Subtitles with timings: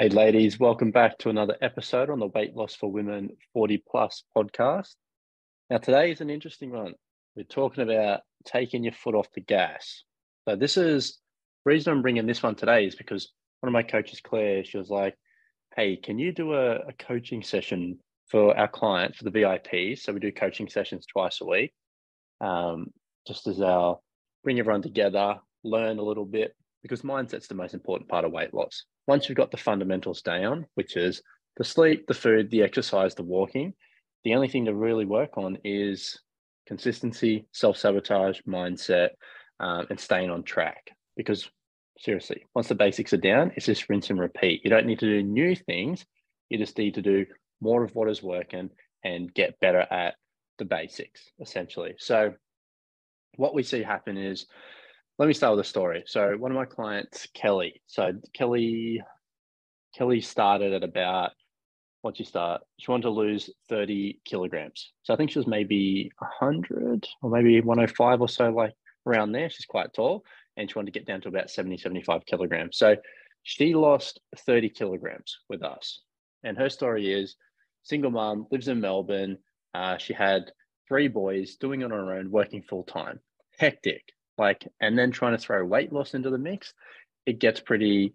[0.00, 4.22] Hey, ladies, welcome back to another episode on the Weight Loss for Women 40 Plus
[4.36, 4.94] podcast.
[5.70, 6.94] Now, today is an interesting one.
[7.34, 10.04] We're talking about taking your foot off the gas.
[10.48, 11.18] So, this is
[11.64, 14.88] reason I'm bringing this one today is because one of my coaches, Claire, she was
[14.88, 15.16] like,
[15.74, 20.02] Hey, can you do a, a coaching session for our client, for the VIPs?
[20.02, 21.72] So, we do coaching sessions twice a week,
[22.40, 22.92] um,
[23.26, 23.98] just as our
[24.44, 28.54] bring everyone together, learn a little bit, because mindset's the most important part of weight
[28.54, 31.22] loss once you've got the fundamentals down, which is
[31.56, 33.72] the sleep, the food, the exercise, the walking,
[34.22, 36.20] the only thing to really work on is
[36.66, 39.08] consistency, self sabotage, mindset,
[39.58, 40.90] um, and staying on track.
[41.16, 41.50] Because
[41.98, 44.60] seriously, once the basics are down, it's just rinse and repeat.
[44.62, 46.04] You don't need to do new things.
[46.50, 47.26] You just need to do
[47.60, 48.70] more of what is working
[49.02, 50.14] and get better at
[50.58, 51.94] the basics, essentially.
[51.98, 52.34] So,
[53.36, 54.46] what we see happen is
[55.18, 56.04] let me start with a story.
[56.06, 57.82] So one of my clients, Kelly.
[57.86, 59.02] So Kelly,
[59.94, 61.32] Kelly started at about
[62.02, 62.60] what she start?
[62.78, 64.92] She wanted to lose 30 kilograms.
[65.02, 68.74] So I think she was maybe 100 or maybe 105 or so, like
[69.06, 69.50] around there.
[69.50, 70.24] She's quite tall
[70.56, 72.76] and she wanted to get down to about 70, 75 kilograms.
[72.76, 72.94] So
[73.42, 76.02] she lost 30 kilograms with us.
[76.44, 77.34] And her story is
[77.82, 79.38] single mom, lives in Melbourne.
[79.74, 80.52] Uh, she had
[80.86, 83.18] three boys doing it on her own, working full time.
[83.58, 84.04] Hectic
[84.38, 86.74] like and then trying to throw weight loss into the mix
[87.28, 88.14] it gets pretty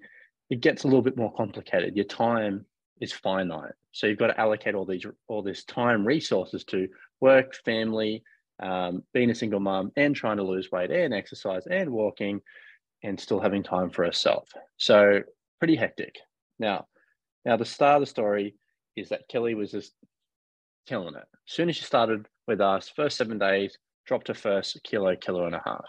[0.50, 1.96] it gets a little bit more complicated.
[1.96, 2.66] Your time
[3.00, 3.74] is finite.
[3.92, 6.88] So you've got to allocate all these all this time resources to
[7.22, 8.24] work family
[8.62, 12.42] um, being a single mom and trying to lose weight and exercise and walking
[13.04, 14.50] and still having time for herself.
[14.78, 15.22] So
[15.60, 16.16] pretty hectic.
[16.60, 16.88] Now
[17.46, 18.56] now the start of the story
[18.96, 19.94] is that kelly was just
[20.88, 21.28] killing it.
[21.48, 25.46] As soon as she started with us first seven days dropped her first kilo kilo
[25.46, 25.86] and a half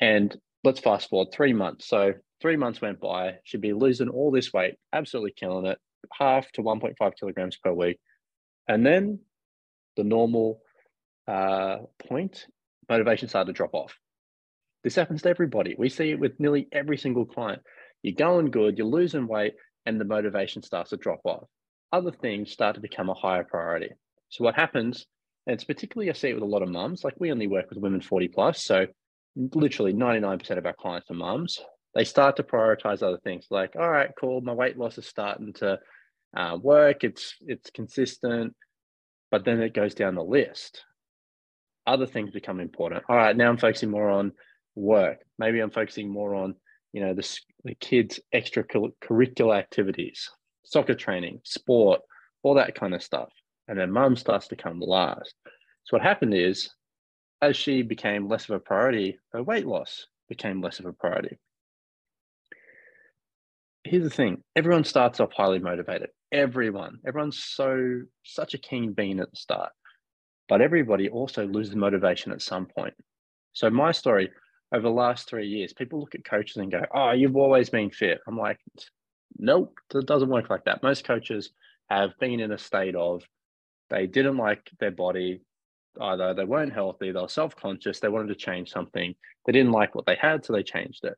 [0.00, 1.86] and let's fast forward three months.
[1.86, 3.36] So three months went by.
[3.44, 5.78] She'd be losing all this weight, absolutely killing it,
[6.12, 7.98] half to 1.5 kilograms per week.
[8.68, 9.20] And then
[9.96, 10.60] the normal
[11.28, 12.46] uh, point,
[12.88, 13.96] motivation started to drop off.
[14.84, 15.74] This happens to everybody.
[15.76, 17.62] We see it with nearly every single client.
[18.02, 19.54] You're going good, you're losing weight,
[19.84, 21.44] and the motivation starts to drop off.
[21.92, 23.90] Other things start to become a higher priority.
[24.28, 25.06] So what happens,
[25.46, 27.70] and it's particularly I see it with a lot of mums, like we only work
[27.70, 28.62] with women 40 plus.
[28.62, 28.86] So
[29.36, 31.60] literally 99% of our clients are mums.
[31.94, 35.52] They start to prioritize other things like, all right, cool, my weight loss is starting
[35.54, 35.78] to
[36.36, 38.54] uh, work, it's it's consistent,
[39.30, 40.82] but then it goes down the list.
[41.86, 43.04] Other things become important.
[43.08, 44.32] All right, now I'm focusing more on
[44.74, 45.18] work.
[45.38, 46.54] Maybe I'm focusing more on,
[46.92, 50.28] you know, the, the kids' extracurricular activities,
[50.64, 52.00] soccer training, sport,
[52.42, 53.30] all that kind of stuff.
[53.68, 55.34] And then mum starts to come last.
[55.84, 56.70] So what happened is
[57.42, 61.38] as she became less of a priority, her weight loss became less of a priority.
[63.84, 66.10] Here's the thing everyone starts off highly motivated.
[66.32, 69.70] Everyone, everyone's so, such a keen bean at the start,
[70.48, 72.94] but everybody also loses motivation at some point.
[73.52, 74.30] So, my story
[74.72, 77.90] over the last three years, people look at coaches and go, Oh, you've always been
[77.90, 78.20] fit.
[78.26, 78.58] I'm like,
[79.38, 80.82] Nope, it doesn't work like that.
[80.82, 81.50] Most coaches
[81.88, 83.22] have been in a state of
[83.90, 85.42] they didn't like their body,
[86.00, 89.14] either they weren't healthy, they were self conscious, they wanted to change something,
[89.44, 91.14] they didn't like what they had, so they changed it.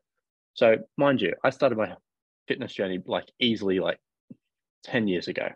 [0.53, 1.95] So, mind you, I started my
[2.47, 3.99] fitness journey like easily like
[4.83, 5.47] 10 years ago,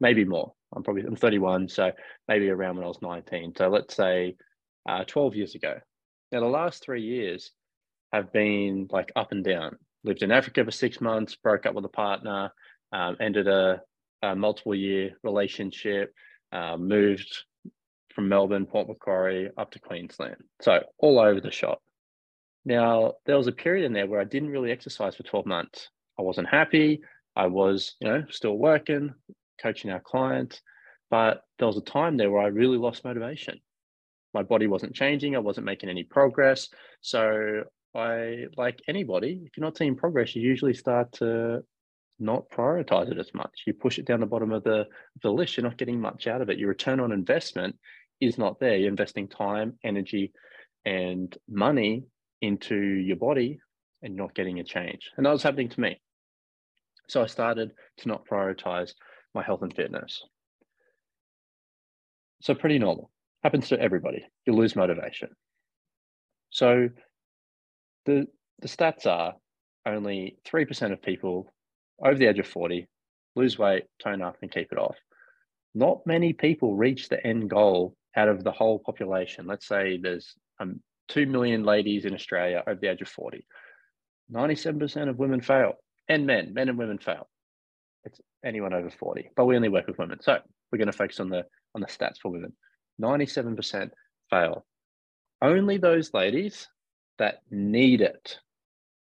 [0.00, 0.52] maybe more.
[0.74, 1.92] I'm probably I'm 31, so
[2.28, 3.54] maybe around when I was 19.
[3.56, 4.36] So let's say
[4.88, 5.74] uh, 12 years ago.
[6.30, 7.52] Now the last three years
[8.12, 9.76] have been like up and down.
[10.04, 12.50] Lived in Africa for six months, broke up with a partner,
[12.92, 13.80] um, ended a,
[14.22, 16.12] a, multiple year relationship,
[16.52, 17.44] uh, moved
[18.14, 20.36] from Melbourne, Port Macquarie, up to Queensland.
[20.60, 21.80] So all over the shop.
[22.64, 25.88] Now, there was a period in there where I didn't really exercise for 12 months.
[26.18, 27.00] I wasn't happy.
[27.34, 29.14] I was, you know, still working,
[29.60, 30.60] coaching our clients,
[31.10, 33.60] but there was a time there where I really lost motivation.
[34.34, 35.34] My body wasn't changing.
[35.34, 36.68] I wasn't making any progress.
[37.00, 37.64] So
[37.94, 41.64] I, like anybody, if you're not seeing progress, you usually start to
[42.18, 43.62] not prioritize it as much.
[43.66, 44.86] You push it down the bottom of the,
[45.22, 45.56] the list.
[45.56, 46.58] You're not getting much out of it.
[46.58, 47.76] Your return on investment
[48.20, 48.76] is not there.
[48.76, 50.32] You're investing time, energy,
[50.84, 52.04] and money
[52.40, 53.60] into your body
[54.02, 55.10] and not getting a change.
[55.16, 56.00] And that was happening to me.
[57.08, 58.92] So I started to not prioritize
[59.34, 60.22] my health and fitness.
[62.40, 63.10] So pretty normal.
[63.42, 64.24] Happens to everybody.
[64.46, 65.30] You lose motivation.
[66.50, 66.88] So
[68.04, 68.26] the
[68.60, 69.34] the stats are
[69.86, 71.52] only 3% of people
[72.04, 72.86] over the age of 40
[73.34, 74.96] lose weight, tone up, and keep it off.
[75.74, 80.34] Not many people reach the end goal out of the whole population, let's say there's
[80.60, 83.44] um, 2 million ladies in Australia over the age of 40,
[84.32, 85.74] 97% of women fail,
[86.08, 87.28] and men, men and women fail.
[88.04, 90.18] it's anyone over 40, but we only work with women.
[90.20, 90.38] So
[90.70, 91.44] we're going to focus on the
[91.74, 92.52] on the stats for women.
[93.00, 93.90] 97%
[94.30, 94.66] fail.
[95.40, 96.68] Only those ladies
[97.18, 98.38] that need it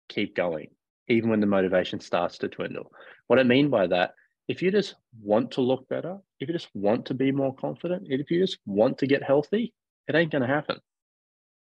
[0.09, 0.69] keep going,
[1.07, 2.91] even when the motivation starts to dwindle.
[3.27, 4.11] What I mean by that,
[4.47, 8.07] if you just want to look better, if you just want to be more confident,
[8.07, 9.73] if you just want to get healthy,
[10.07, 10.79] it ain't going to happen.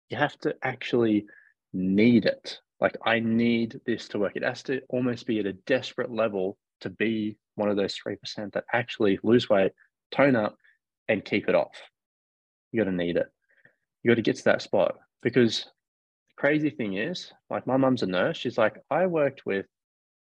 [0.09, 1.25] You have to actually
[1.73, 2.59] need it.
[2.79, 4.35] Like, I need this to work.
[4.35, 8.17] It has to almost be at a desperate level to be one of those 3%
[8.53, 9.73] that actually lose weight,
[10.11, 10.55] tone up,
[11.09, 11.75] and keep it off.
[12.71, 13.27] You got to need it.
[14.01, 18.03] You got to get to that spot because the crazy thing is, like, my mum's
[18.03, 18.37] a nurse.
[18.37, 19.65] She's like, I worked with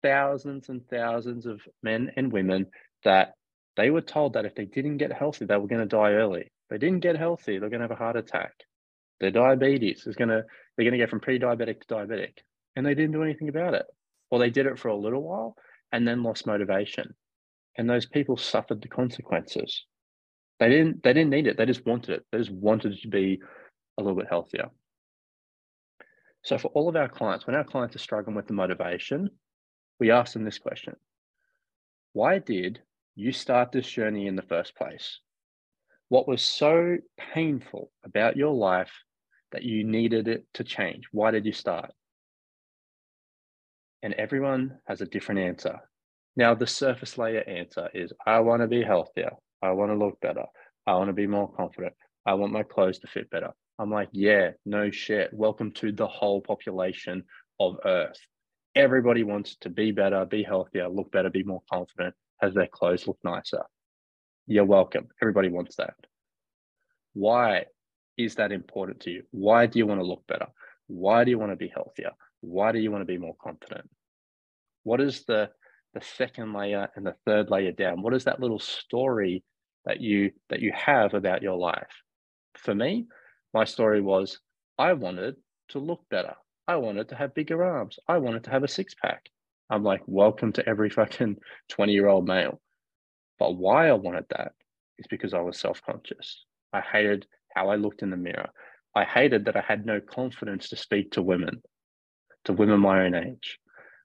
[0.02, 2.68] thousands and thousands of men and women
[3.04, 3.34] that
[3.78, 6.52] they were told that if they didn't get healthy, they were going to die early.
[6.70, 8.54] They didn't get healthy, they're going to have a heart attack.
[9.20, 10.44] Their diabetes is going to,
[10.76, 12.38] they're going to go from pre-diabetic to diabetic.
[12.76, 13.86] And they didn't do anything about it.
[14.32, 15.56] Or they did it for a little while
[15.92, 17.14] and then lost motivation.
[17.78, 19.86] And those people suffered the consequences.
[20.60, 21.58] They didn't, they didn't need it.
[21.58, 22.26] They just wanted it.
[22.32, 23.40] They just wanted to be
[23.98, 24.70] a little bit healthier.
[26.44, 29.30] So for all of our clients, when our clients are struggling with the motivation,
[30.00, 30.96] we ask them this question
[32.14, 32.82] Why did
[33.16, 35.20] you start this journey in the first place?
[36.08, 36.98] What was so
[37.34, 38.92] painful about your life
[39.52, 41.08] that you needed it to change?
[41.12, 41.92] Why did you start?
[44.02, 45.80] And everyone has a different answer.
[46.36, 49.32] Now, the surface layer answer is I want to be healthier.
[49.62, 50.46] I want to look better.
[50.88, 51.94] I want to be more confident.
[52.26, 53.52] I want my clothes to fit better.
[53.78, 55.34] I'm like, yeah, no shit.
[55.34, 57.26] Welcome to the whole population
[57.60, 58.20] of Earth.
[58.80, 63.08] Everybody wants to be better, be healthier, look better, be more confident, have their clothes
[63.08, 63.64] look nicer.
[64.48, 65.10] You're welcome.
[65.22, 65.96] Everybody wants that.
[67.12, 67.66] Why
[68.18, 69.24] is that important to you?
[69.32, 70.46] Why do you want to look better?
[70.88, 72.12] Why do you want to be healthier?
[72.40, 73.90] Why do you want to be more confident?
[74.84, 75.50] What is the
[75.94, 78.02] the second layer and the third layer down?
[78.02, 79.44] What is that little story
[79.84, 82.02] that you that you have about your life?
[82.56, 83.08] For me,
[83.54, 84.40] my story was
[84.78, 85.36] I wanted
[85.72, 86.36] to look better.
[86.70, 87.98] I wanted to have bigger arms.
[88.08, 89.28] I wanted to have a six pack.
[89.72, 91.38] I'm like, welcome to every fucking
[91.70, 92.62] 20 year old male.
[93.40, 94.52] But why I wanted that
[95.00, 96.46] is because I was self conscious.
[96.72, 97.26] I hated
[97.56, 98.50] how I looked in the mirror.
[98.96, 101.64] I hated that I had no confidence to speak to women,
[102.46, 103.58] to women my own age.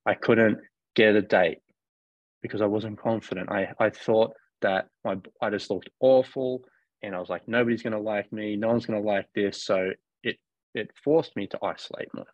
[0.07, 0.57] I couldn't
[0.95, 1.59] get a date
[2.41, 3.53] because I wasn't confident.
[3.53, 4.33] I, I thought
[4.63, 6.63] that my I just looked awful
[7.03, 9.63] and I was like, nobody's gonna like me, no one's gonna like this.
[9.63, 9.91] So
[10.23, 10.39] it
[10.75, 12.25] it forced me to isolate more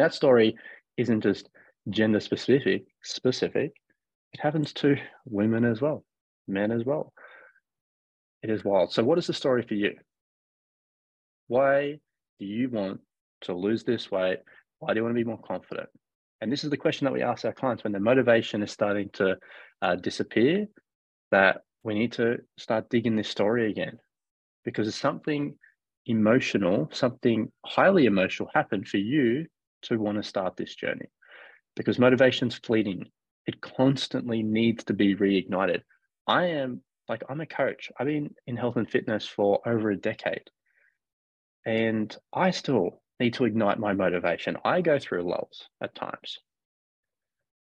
[0.00, 0.56] that story
[0.96, 1.48] isn't just
[1.90, 3.72] gender specific specific
[4.32, 4.96] it happens to
[5.26, 6.04] women as well
[6.48, 7.12] men as well.
[8.42, 8.92] It is wild.
[8.92, 9.92] So what is the story for you?
[11.46, 11.98] Why
[12.38, 13.00] do you want
[13.42, 14.38] to lose this weight?
[14.78, 15.88] Why do you want to be more confident?
[16.40, 19.10] And this is the question that we ask our clients when their motivation is starting
[19.14, 19.36] to
[19.82, 20.66] uh, disappear
[21.30, 23.98] that we need to start digging this story again.
[24.64, 25.56] Because it's something
[26.06, 29.44] emotional something highly emotional happened for you
[29.82, 31.06] to want to start this journey
[31.76, 33.06] because motivation's fleeting.
[33.46, 35.82] It constantly needs to be reignited.
[36.26, 37.90] I am like, I'm a coach.
[37.98, 40.50] I've been in health and fitness for over a decade.
[41.64, 44.56] And I still need to ignite my motivation.
[44.64, 46.38] I go through lulls at times.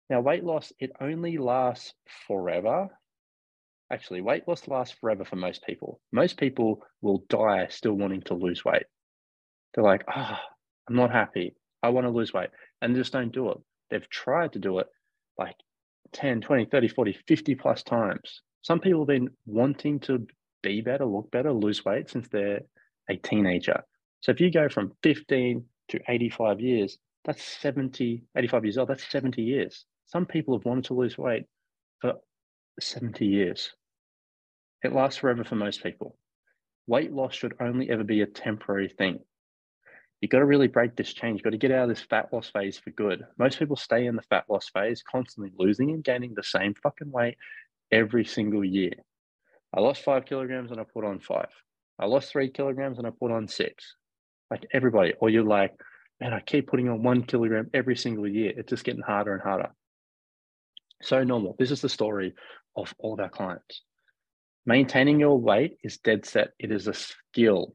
[0.09, 1.93] Now, weight loss, it only lasts
[2.27, 2.89] forever.
[3.93, 6.01] Actually, weight loss lasts forever for most people.
[6.13, 8.85] Most people will die still wanting to lose weight.
[9.75, 10.53] They're like, ah, oh,
[10.89, 11.55] I'm not happy.
[11.83, 13.59] I want to lose weight and they just don't do it.
[13.91, 14.87] They've tried to do it
[15.39, 15.57] like
[16.13, 18.43] 10, 20, 30, 40, 50 plus times.
[18.63, 20.27] Some people have been wanting to
[20.63, 22.61] be better, look better, lose weight since they're
[23.09, 23.83] a teenager.
[24.21, 29.09] So if you go from 15 to 85 years, that's 70, 85 years old, that's
[29.09, 29.85] 70 years.
[30.07, 31.45] Some people have wanted to lose weight
[32.01, 32.15] for
[32.81, 33.73] 70 years.
[34.83, 36.17] It lasts forever for most people.
[36.87, 39.21] Weight loss should only ever be a temporary thing
[40.21, 41.39] you got to really break this change.
[41.39, 43.27] You've got to get out of this fat loss phase for good.
[43.39, 47.11] Most people stay in the fat loss phase, constantly losing and gaining the same fucking
[47.11, 47.37] weight
[47.93, 48.93] every single year.
[49.75, 51.51] I lost five kilograms and I put on five.
[51.99, 53.97] I lost three kilograms and I put on six.
[54.51, 55.75] Like everybody, or you're like,
[56.21, 58.53] man, I keep putting on one kilogram every single year.
[58.57, 59.71] It's just getting harder and harder.
[61.03, 61.57] So normal.
[61.59, 62.35] This is the story
[62.75, 63.83] of all of our clients.
[64.65, 66.51] Maintaining your weight is dead set.
[66.59, 67.75] It is a skill.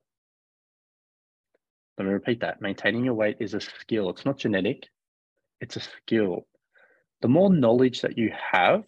[2.01, 2.63] Let me repeat that.
[2.63, 4.09] Maintaining your weight is a skill.
[4.09, 4.87] It's not genetic,
[5.59, 6.47] it's a skill.
[7.21, 8.85] The more knowledge that you have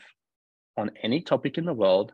[0.77, 2.11] on any topic in the world,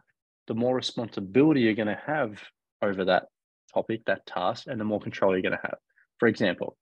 [0.48, 2.38] the more responsibility you're going to have
[2.82, 3.28] over that
[3.74, 5.78] topic, that task, and the more control you're going to have.
[6.18, 6.76] For example,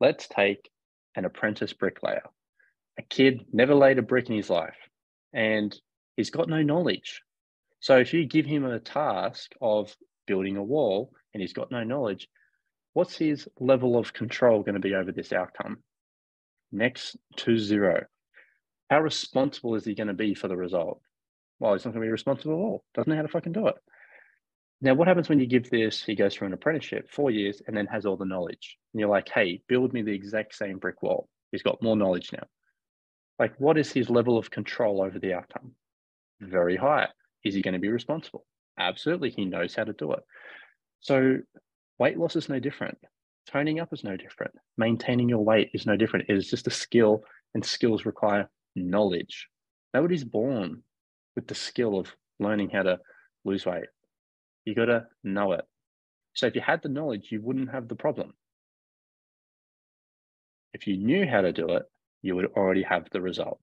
[0.00, 0.70] let's take
[1.16, 2.22] an apprentice bricklayer.
[3.00, 4.78] A kid never laid a brick in his life.
[5.32, 5.76] and
[6.16, 7.22] he's got no knowledge.
[7.80, 9.92] So if you give him a task of
[10.28, 12.28] building a wall and he's got no knowledge,
[12.94, 15.78] what's his level of control going to be over this outcome?
[16.72, 18.06] Next to zero.
[18.90, 21.00] How responsible is he going to be for the result?
[21.60, 22.84] Well, he's not going to be responsible at all.
[22.94, 23.76] Doesn't know how to fucking do it.
[24.80, 26.02] Now, what happens when you give this?
[26.02, 28.76] He goes through an apprenticeship, four years, and then has all the knowledge.
[28.92, 31.28] And you're like, hey, build me the exact same brick wall.
[31.52, 32.46] He's got more knowledge now.
[33.38, 35.72] Like, what is his level of control over the outcome?
[36.40, 37.08] Very high.
[37.44, 38.44] Is he going to be responsible?
[38.78, 39.30] Absolutely.
[39.30, 40.20] He knows how to do it.
[41.00, 41.38] So,
[41.98, 42.98] weight loss is no different.
[43.46, 44.54] Toning up is no different.
[44.76, 46.26] Maintaining your weight is no different.
[46.28, 47.24] It is just a skill,
[47.54, 49.48] and skills require knowledge.
[49.92, 50.82] Nobody's born
[51.36, 52.98] with the skill of learning how to
[53.44, 53.84] lose weight.
[54.64, 55.64] You got to know it.
[56.34, 58.34] So if you had the knowledge, you wouldn't have the problem.
[60.72, 61.84] If you knew how to do it,
[62.22, 63.60] you would already have the result.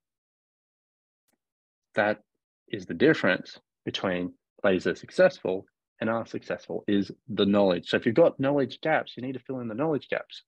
[1.95, 2.21] That
[2.69, 4.33] is the difference between
[4.63, 5.65] are successful
[6.01, 7.89] and are successful is the knowledge.
[7.89, 10.41] So if you've got knowledge gaps, you need to fill in the knowledge gaps.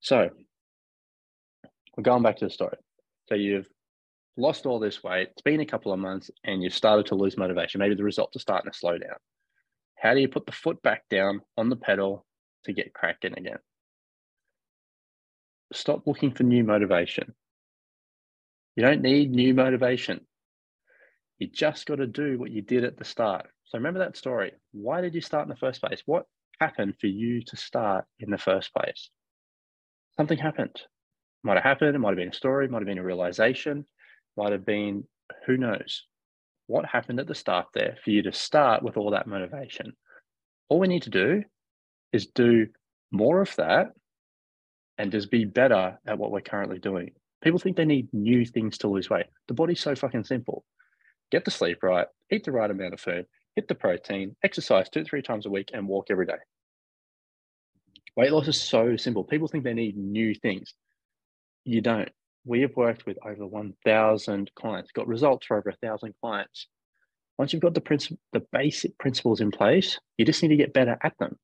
[0.00, 0.30] So
[1.96, 2.76] we're going back to the story.
[3.28, 3.68] So you've
[4.36, 7.36] lost all this weight, it's been a couple of months, and you've started to lose
[7.36, 7.80] motivation.
[7.80, 9.16] Maybe the results are starting to slow down.
[9.96, 12.24] How do you put the foot back down on the pedal
[12.64, 13.58] to get cracking again?
[15.72, 17.34] Stop looking for new motivation.
[18.76, 20.20] You don't need new motivation.
[21.38, 23.48] You just got to do what you did at the start.
[23.68, 24.52] So remember that story.
[24.72, 26.02] Why did you start in the first place?
[26.06, 26.24] What
[26.58, 29.10] happened for you to start in the first place?
[30.16, 30.80] Something happened.
[31.42, 33.84] Might have happened, it might have been a story, might have been a realization,
[34.36, 35.04] might have been
[35.46, 36.04] who knows
[36.66, 39.92] what happened at the start there for you to start with all that motivation.
[40.70, 41.42] All we need to do
[42.12, 42.66] is do
[43.10, 43.88] more of that
[44.96, 47.10] and just be better at what we're currently doing.
[47.42, 49.26] People think they need new things to lose weight.
[49.46, 50.64] The body's so fucking simple.
[51.30, 53.26] Get the sleep right, eat the right amount of food,
[53.58, 56.38] hit the protein, exercise two, three times a week, and walk every day.
[58.16, 59.24] Weight loss is so simple.
[59.24, 60.74] People think they need new things.
[61.64, 62.08] You don't
[62.44, 66.68] we have worked with over 1,000 clients, got results for over 1,000 clients.
[67.36, 70.72] Once you've got the, princi- the basic principles in place, you just need to get
[70.72, 71.36] better at them.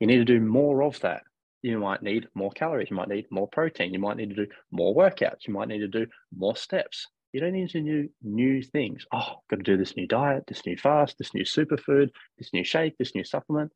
[0.00, 1.22] You need to do more of that.
[1.62, 4.46] You might need more calories, you might need more protein, you might need to do
[4.70, 6.06] more workouts, you might need to do
[6.36, 7.06] more steps.
[7.34, 9.06] You don't need to do new things.
[9.12, 12.52] Oh, I've got to do this new diet, this new fast, this new superfood, this
[12.52, 13.72] new shake, this new supplement.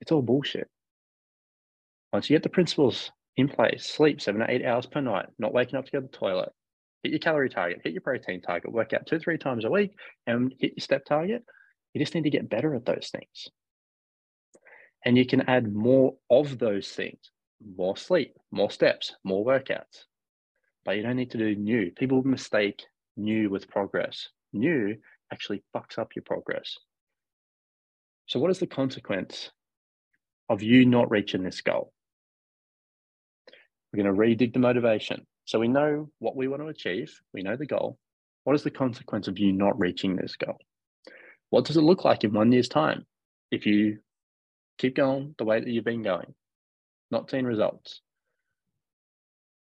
[0.00, 0.68] It's all bullshit.
[2.12, 5.52] Once you get the principles in place, sleep seven to eight hours per night, not
[5.52, 6.50] waking up to go to the toilet,
[7.02, 9.90] hit your calorie target, hit your protein target, work out two, three times a week,
[10.28, 11.42] and hit your step target.
[11.92, 13.48] You just need to get better at those things.
[15.04, 17.18] And you can add more of those things
[17.76, 20.04] more sleep, more steps, more workouts.
[20.84, 21.90] But you don't need to do new.
[21.90, 22.84] People mistake
[23.20, 24.28] new with progress.
[24.52, 24.96] New
[25.32, 26.76] actually fucks up your progress.
[28.26, 29.50] So, what is the consequence
[30.48, 31.92] of you not reaching this goal?
[33.92, 35.26] We're going to redig the motivation.
[35.44, 37.98] So we know what we want to achieve, we know the goal.
[38.44, 40.58] What is the consequence of you not reaching this goal?
[41.50, 43.04] What does it look like in one year's time
[43.50, 43.98] if you
[44.78, 46.34] keep going the way that you've been going,
[47.10, 48.00] not seeing results?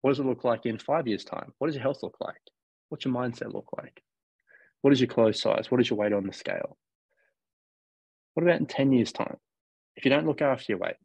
[0.03, 1.53] What does it look like in five years' time?
[1.59, 2.41] What does your health look like?
[2.93, 4.03] What's your mindset look like?
[4.83, 5.71] What is your clothes size?
[5.71, 6.77] What is your weight on the scale?
[8.35, 9.39] What about in 10 years' time?
[9.97, 10.97] If you don't look after your weight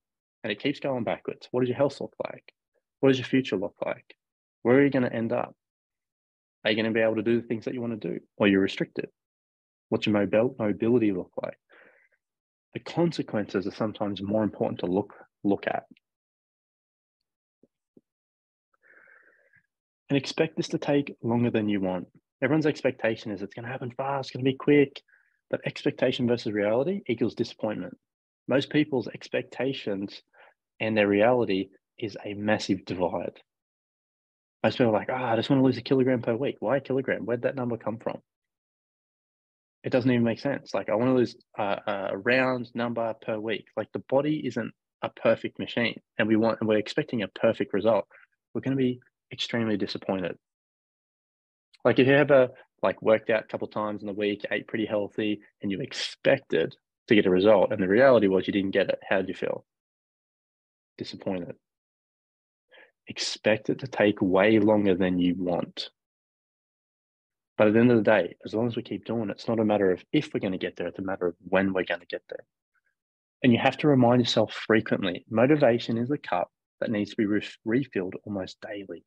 [0.44, 2.44] and it keeps going backwards, what does your health look like?
[3.00, 4.18] What does your future look like?
[4.64, 5.56] Where are you going to end up?
[6.66, 8.20] Are you going to be able to do the things that you want to do?
[8.36, 9.08] Or you're restricted?
[9.88, 10.28] What's your
[10.60, 11.58] mobility look like?
[12.74, 15.14] The consequences are sometimes more important to look
[15.46, 15.86] look at.
[20.10, 22.08] And expect this to take longer than you want.
[22.42, 25.02] Everyone's expectation is it's going to happen fast, it's going to be quick.
[25.50, 27.98] But expectation versus reality equals disappointment.
[28.48, 30.22] Most people's expectations
[30.80, 33.40] and their reality is a massive divide.
[34.64, 36.58] Most people are like, ah, oh, I just want to lose a kilogram per week.
[36.60, 37.26] Why a kilogram?
[37.26, 38.20] Where'd that number come from?
[39.84, 40.74] It doesn't even make sense.
[40.74, 43.68] Like, I want to lose a, a round number per week.
[43.78, 47.74] Like, the body isn't a perfect machine, and we want, and we're expecting a perfect
[47.74, 48.08] result.
[48.54, 49.00] We're going to be
[49.32, 50.38] extremely disappointed.
[51.84, 52.50] Like, if you ever
[52.84, 56.76] like worked out a couple times in the week, ate pretty healthy, and you expected
[57.08, 59.36] to get a result, and the reality was you didn't get it, how did you
[59.36, 59.66] feel?
[60.98, 61.56] Disappointed
[63.08, 65.90] expect it to take way longer than you want.
[67.58, 69.48] But at the end of the day, as long as we keep doing it, it's
[69.48, 71.74] not a matter of if we're going to get there, it's a matter of when
[71.74, 72.46] we're going to get there.
[73.44, 77.26] And you have to remind yourself frequently motivation is a cup that needs to be
[77.26, 79.04] re- refilled almost daily.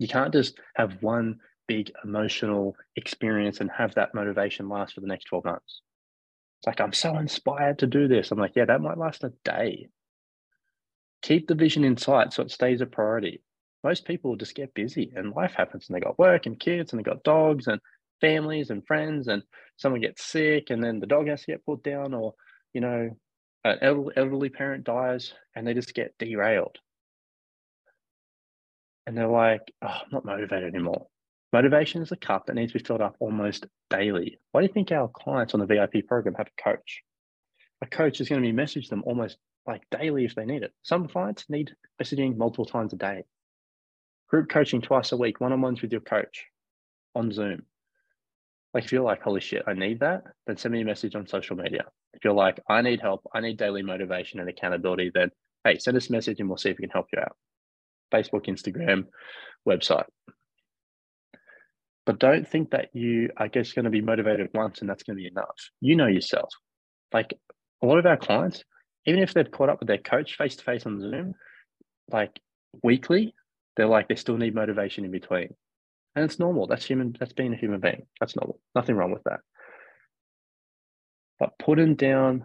[0.00, 1.38] You can't just have one
[1.68, 5.82] big emotional experience and have that motivation last for the next 12 months.
[6.58, 8.30] It's like, I'm so inspired to do this.
[8.30, 9.88] I'm like, yeah, that might last a day.
[11.22, 13.42] Keep the vision in sight so it stays a priority.
[13.84, 16.98] Most people just get busy and life happens and they got work and kids and
[16.98, 17.78] they got dogs and
[18.22, 19.42] families and friends and
[19.76, 22.32] someone gets sick and then the dog has to get put down or,
[22.72, 23.10] you know,
[23.64, 23.78] an
[24.16, 26.78] elderly parent dies and they just get derailed.
[29.10, 31.08] And they're like, oh, I'm not motivated anymore.
[31.52, 34.38] Motivation is a cup that needs to be filled up almost daily.
[34.52, 37.02] Why do you think our clients on the VIP program have a coach?
[37.82, 39.36] A coach is going to be message them almost
[39.66, 40.72] like daily if they need it.
[40.82, 43.24] Some clients need messaging multiple times a day.
[44.28, 46.44] Group coaching twice a week, one on ones with your coach
[47.16, 47.62] on Zoom.
[48.74, 51.26] Like if you're like, holy shit, I need that, then send me a message on
[51.26, 51.86] social media.
[52.14, 55.32] If you're like, I need help, I need daily motivation and accountability, then
[55.64, 57.36] hey, send us a message and we'll see if we can help you out.
[58.10, 59.06] Facebook, Instagram,
[59.66, 60.06] website.
[62.06, 65.16] But don't think that you are just going to be motivated once and that's going
[65.16, 65.70] to be enough.
[65.80, 66.48] You know yourself.
[67.12, 67.34] Like
[67.82, 68.64] a lot of our clients,
[69.06, 71.34] even if they've caught up with their coach face to face on Zoom,
[72.10, 72.40] like
[72.82, 73.34] weekly,
[73.76, 75.54] they're like they still need motivation in between.
[76.16, 76.66] And it's normal.
[76.66, 78.06] That's human, that's being a human being.
[78.18, 78.60] That's normal.
[78.74, 79.40] Nothing wrong with that.
[81.38, 82.44] But putting down,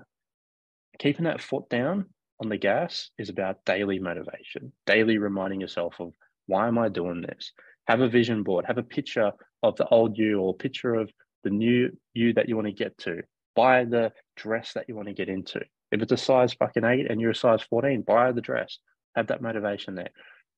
[0.99, 2.05] keeping that foot down
[2.39, 6.13] on the gas is about daily motivation, daily reminding yourself of
[6.47, 7.51] why am I doing this?
[7.87, 9.31] Have a vision board, have a picture
[9.63, 11.11] of the old you or picture of
[11.43, 13.21] the new you that you want to get to.
[13.55, 15.61] Buy the dress that you want to get into.
[15.91, 18.79] If it's a size fucking eight and you're a size 14, buy the dress.
[19.15, 20.09] Have that motivation there.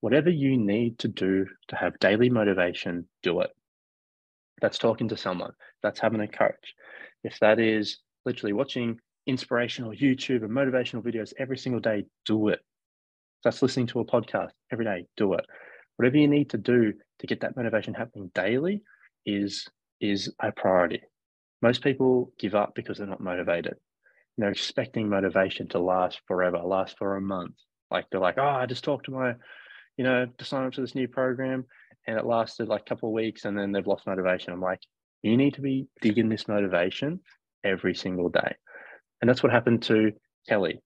[0.01, 3.51] Whatever you need to do to have daily motivation, do it.
[4.62, 5.51] That's talking to someone,
[5.84, 6.74] that's having a coach.
[7.24, 12.60] If that is literally watching inspirational YouTube and motivational videos every single day, do it.
[13.43, 15.46] That's listening to a podcast every day, do it.
[15.98, 18.81] Whatever you need to do to get that motivation happening daily
[19.25, 19.67] is
[20.01, 21.01] is a priority.
[21.62, 23.75] Most people give up because they're not motivated.
[24.37, 27.55] they're expecting motivation to last forever, last for a month.
[27.90, 29.33] Like they're like, oh, I just talked to my,
[29.98, 31.66] you know, to sign up to this new program,
[32.07, 34.53] and it lasted like a couple of weeks, and then they've lost motivation.
[34.53, 34.81] I'm like,
[35.24, 37.20] you need to be digging this motivation
[37.63, 38.55] every single day.
[39.22, 40.12] And that's what happened to
[40.48, 40.80] Kelly.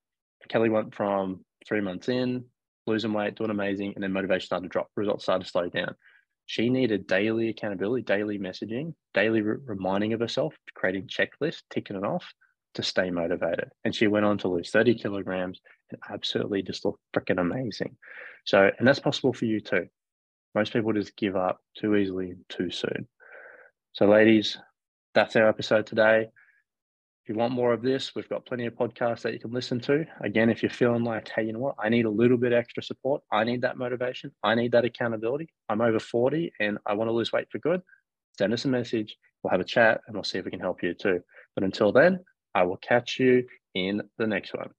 [0.50, 2.46] Kelly went from three months in,
[2.88, 5.96] losing weight, doing amazing, and then motivation started to drop, results started to slow down.
[6.46, 12.04] She needed daily accountability, daily messaging, daily re- reminding of herself, creating checklists, ticking it
[12.04, 12.26] off
[12.74, 13.70] to stay motivated.
[13.84, 17.98] And she went on to lose 30 kilograms and absolutely just look freaking amazing.
[18.46, 19.88] So, and that's possible for you too.
[20.56, 23.08] Most people just give up too easily and too soon.
[23.94, 24.58] So, ladies,
[25.14, 26.28] that's our episode today.
[27.24, 29.80] If you want more of this, we've got plenty of podcasts that you can listen
[29.82, 30.06] to.
[30.22, 32.82] Again, if you're feeling like, hey, you know what, I need a little bit extra
[32.82, 35.50] support, I need that motivation, I need that accountability.
[35.70, 37.84] I'm over 40 and I want to lose weight for good.
[38.40, 39.18] Send us a message.
[39.44, 41.22] We'll have a chat and we'll see if we can help you too.
[41.54, 42.22] But until then,
[42.56, 44.72] I will catch you in the next one.